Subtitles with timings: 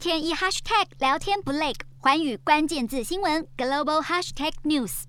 [0.00, 5.02] 天一 hashtag 聊天不累，环宇关键字新闻 global hashtag news。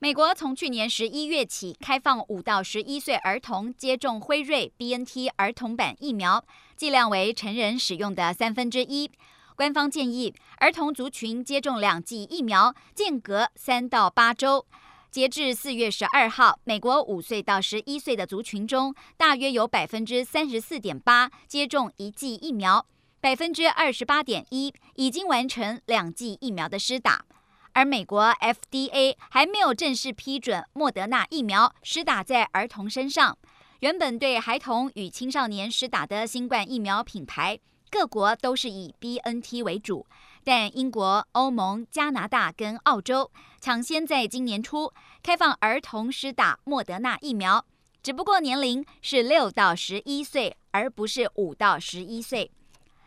[0.00, 6.42] 美国从去年十一月起开放五到十一岁儿童接种辉瑞 BNT 儿童版疫苗，
[6.74, 9.10] 剂量为成人使用的三分之一。
[9.54, 14.64] 官方建议儿童族群接种两剂疫苗，间隔三到八周。
[15.10, 22.86] 截至四月十二号，美国五岁到十一岁的族群中，大约有百分之三十四点八接种一剂疫苗，
[23.24, 27.24] 百分之二十八点一已经完成两剂疫苗的施打。
[27.72, 33.38] 而美国 FDA 还没有正式批准莫德纳疫苗施打在儿童身上。
[33.80, 37.58] 原本对孩童与青少年施打的新冠疫苗品牌，
[37.90, 40.06] 各国都是以 BNT 为主。
[40.44, 47.64] 但英国、欧盟、加拿大跟澳洲抢先在今年初开放儿童施打莫德纳疫苗，
[48.02, 52.50] 只不过年龄是六到十一岁，而不是五到十一岁。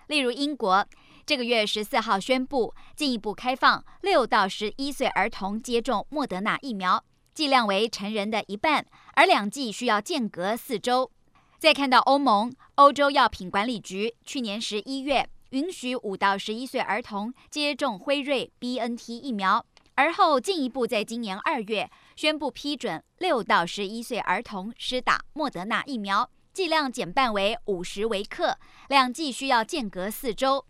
[0.07, 0.85] 例如英国
[1.25, 11.11] 这个月十四号宣布进一步开放六到十一岁儿童接种莫德纳疫苗，剂量为成人的一半，而两剂需要间隔四周。
[11.59, 15.29] 再看到欧盟，欧洲药品管理局去年十一月。
[15.51, 19.65] 允许五到十一岁儿童接种辉瑞 BNT 疫苗，
[19.95, 28.57] 而后进一步在今年二月宣布批准六到十一岁儿童施打莫德纳疫苗，剂量减半为五十微克，
[28.89, 30.65] 两剂需要间隔四周。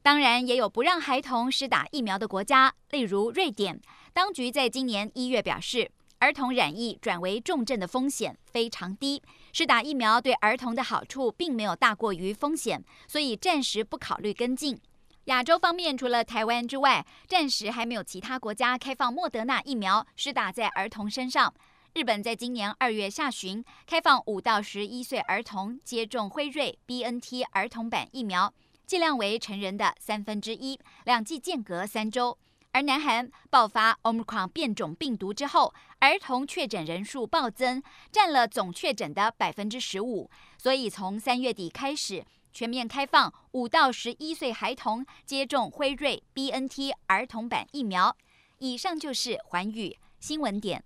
[0.00, 3.78] 当然，也有不让孩童施打疫苗的国家，例如瑞典。
[4.14, 14.80] 当局在今年一月表示，儿童染疫转为重症的风险非常低，施打疫苗对儿童的好处并没有大过于风险，所以暂时不考虑跟进。
[15.26, 21.52] 亚洲方面，除了台湾之外，暂时还没有其他国家开放莫德纳疫苗施打在儿童身上。
[21.96, 28.52] 日本在今年二月下旬开放五到十一岁儿童接种辉瑞 BNT 儿童版疫苗，
[28.84, 32.36] 剂量为成人的三分之一，两剂间隔三周。
[32.72, 37.82] 而南韩爆发 Omicron 变种病毒之后，儿童确诊人数暴增，
[38.12, 40.30] 占了总确诊的百分之十五。
[40.58, 42.22] 所以从三月底开始，
[42.52, 48.14] 全面开放五到十一岁孩童接种辉瑞 BNT 儿童版疫苗。
[48.58, 50.84] 以上就是环宇新闻点。